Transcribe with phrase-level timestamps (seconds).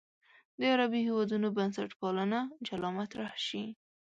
[0.59, 3.63] د عربي هېوادونو بنسټپالنه جلا مطرح شي.